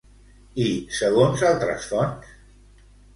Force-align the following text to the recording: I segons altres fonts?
I 0.63 0.69
segons 0.99 1.43
altres 1.49 1.85
fonts? 1.91 2.33